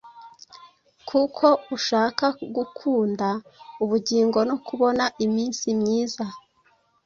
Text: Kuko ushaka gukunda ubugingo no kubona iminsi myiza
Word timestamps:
Kuko 1.09 1.45
ushaka 1.75 2.25
gukunda 2.55 3.27
ubugingo 3.83 4.39
no 4.49 4.55
kubona 4.65 5.03
iminsi 5.25 5.65
myiza 5.79 6.25